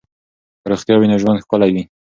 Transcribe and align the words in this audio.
که 0.61 0.65
روغتیا 0.71 0.95
وي 0.97 1.07
نو 1.11 1.17
ژوند 1.21 1.43
ښکلی 1.43 1.69
وي. 1.75 1.83